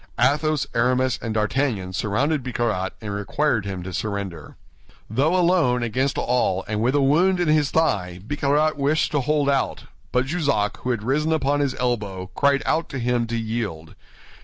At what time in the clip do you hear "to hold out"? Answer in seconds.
9.11-9.83